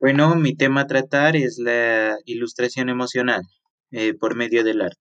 [0.00, 3.42] Bueno, mi tema a tratar es la ilustración emocional
[3.90, 4.96] eh, por medio del arte.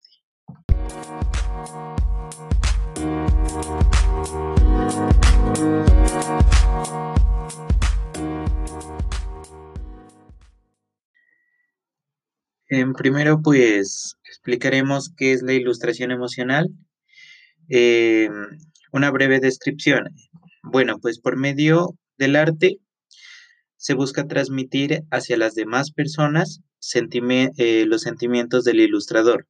[12.67, 16.67] En primero, pues explicaremos qué es la ilustración emocional.
[17.69, 18.33] Em,
[18.91, 20.09] una breve descripción.
[20.61, 22.79] Bueno, pues por medio del arte
[23.79, 26.61] se busca transmitir hacia las demás personas
[27.57, 29.47] eh, los sentimientos del ilustrador.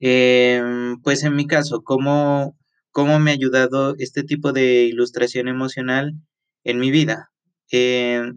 [0.00, 2.56] Em, pues en mi caso, ¿cómo,
[2.92, 6.12] ¿cómo, me ha ayudado este tipo de ilustración emocional
[6.64, 7.30] en mi vida?
[7.70, 8.34] Em,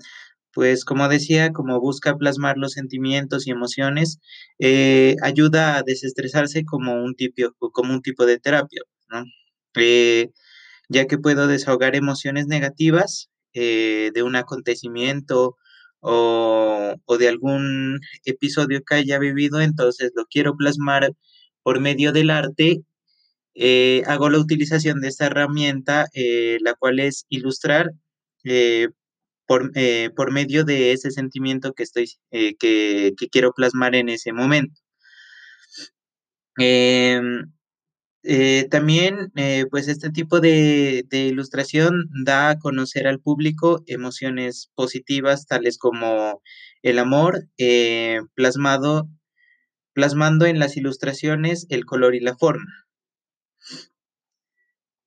[0.54, 4.20] pues como decía, como busca plasmar los sentimientos y emociones,
[4.60, 9.26] eh, ayuda a desestresarse como un tipo, como un tipo de terapia, ¿no?
[9.76, 10.32] Eh,
[10.90, 15.58] ya que puedo desahogar emociones negativas eh, de un acontecimiento
[16.02, 21.12] o, de algún episodio que haya vivido, entonces lo quiero plasmar
[21.64, 22.84] por medio del arte.
[24.08, 26.08] hago la utilización de esta herramienta,
[26.62, 27.92] la cual es ilustrar
[28.44, 34.80] eh, por, medio de ese sentimiento que, estoy, eh, que, quiero plasmar en ese momento.
[38.24, 39.32] Eh, también,
[39.72, 46.42] pues este tipo de, ilustración da a conocer al público emociones positivas, tales como
[46.84, 47.48] el amor,
[48.36, 49.10] plasmado,
[49.94, 52.86] plasmando en las ilustraciones el color y la forma.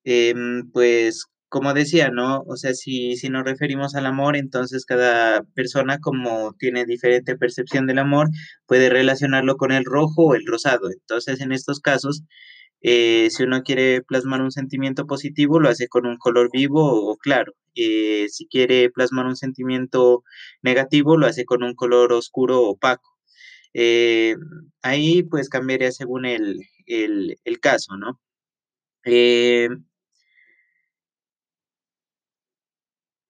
[0.05, 2.43] Em, pues como decía, ¿no?
[2.49, 7.87] O sea, si, si nos referimos al amor, entonces cada persona como tiene diferente percepción
[7.87, 8.29] del amor,
[8.67, 10.91] puede relacionarlo con el rojo o el rosado.
[10.91, 12.25] Entonces, en estos casos,
[12.87, 17.17] eh, si uno quiere plasmar un sentimiento positivo, lo hace con un color vivo o
[17.17, 17.55] claro.
[17.75, 20.23] Eh, si quiere plasmar un sentimiento
[20.63, 23.11] negativo, lo hace con un color oscuro o opaco.
[23.75, 24.37] Eh,
[24.83, 28.21] ahí pues cambiaría según el, el, el caso, ¿no?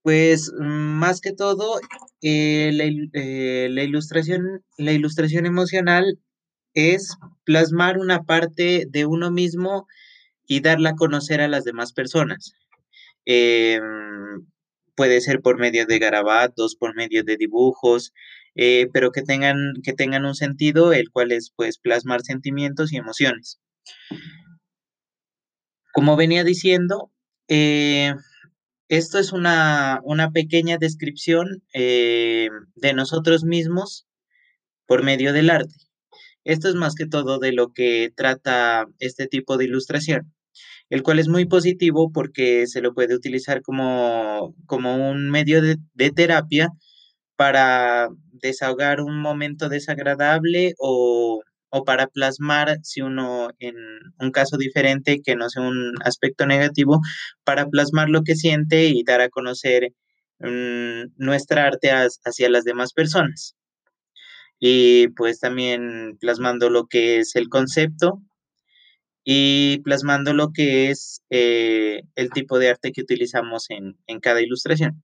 [0.03, 1.81] Pues más que todo,
[2.21, 6.19] la, ilustración, la ilustración emocional
[6.75, 9.87] es plasmar una parte de uno mismo
[10.47, 12.55] y darla a conocer a las demás personas.
[13.25, 14.47] Em,
[14.95, 18.13] puede ser por medio de garabatos, por medio de dibujos,
[18.55, 22.97] eh, pero que tengan, que tengan un sentido, el cual es pues plasmar sentimientos y
[22.97, 23.61] emociones.
[25.93, 27.13] Como venía diciendo,
[28.89, 30.01] esto es una,
[30.33, 34.07] pequeña descripción eh, de nosotros mismos
[34.87, 35.75] por medio del arte.
[36.45, 40.33] Esto es más que todo de lo que trata este tipo de ilustración,
[40.91, 45.79] el cual es muy positivo porque se lo puede utilizar como, como un medio de,
[46.13, 46.69] terapia
[47.37, 51.43] para desahogar un momento desagradable o
[51.77, 53.75] o para plasmar, si uno en
[54.21, 57.01] un caso diferente que no sea un aspecto negativo,
[57.43, 59.93] para plasmar lo que siente y dar a conocer
[60.39, 63.57] mm, nuestra arte hacia las demás personas.
[64.59, 68.23] Y pues también plasmando lo que es el concepto
[69.25, 75.03] y plasmando lo que es eh, el tipo de arte que utilizamos en cada ilustración.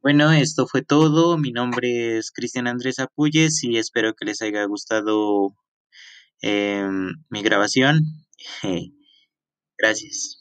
[0.00, 1.36] Bueno, esto fue todo.
[1.38, 5.54] Mi nombre es Cristian Andrés Apuyes y espero que les haya gustado
[6.40, 8.00] em, mi grabación.
[9.78, 10.38] Gracias.